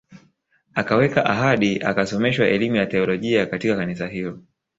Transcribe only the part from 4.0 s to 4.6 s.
hilo